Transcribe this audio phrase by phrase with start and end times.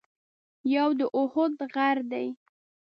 [0.75, 2.27] یو د اُحد غر دی.